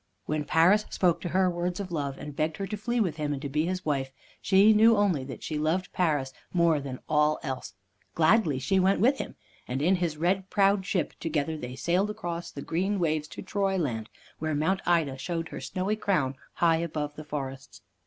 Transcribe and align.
When 0.25 0.45
Paris 0.45 0.83
spoke 0.89 1.21
to 1.21 1.29
her 1.29 1.47
words 1.47 1.79
of 1.79 1.91
love, 1.91 2.17
and 2.17 2.35
begged 2.35 2.57
her 2.57 2.65
to 2.65 2.75
flee 2.75 2.99
with 2.99 3.17
him, 3.17 3.33
and 3.33 3.41
to 3.43 3.47
be 3.49 3.67
his 3.67 3.85
wife, 3.85 4.09
she 4.41 4.73
knew 4.73 4.97
only 4.97 5.23
that 5.25 5.43
she 5.43 5.59
loved 5.59 5.93
Paris 5.93 6.33
more 6.51 6.79
than 6.79 6.97
all 7.07 7.39
else. 7.43 7.75
Gladly 8.15 8.57
she 8.57 8.79
went 8.79 8.99
with 8.99 9.19
him, 9.19 9.35
and 9.67 9.79
in 9.79 9.97
his 9.97 10.17
red 10.17 10.49
prowed 10.49 10.87
ship 10.87 11.13
together 11.19 11.55
they 11.55 11.75
sailed 11.75 12.09
across 12.09 12.49
the 12.49 12.63
green 12.63 12.97
waves 12.97 13.27
to 13.27 13.43
Troyland, 13.43 14.07
where 14.39 14.55
Mount 14.55 14.81
Ida 14.87 15.19
showed 15.19 15.49
her 15.49 15.61
snowy 15.61 15.97
crown 15.97 16.35
high 16.55 16.77
above 16.77 17.15
the 17.15 17.23
forests. 17.23 17.83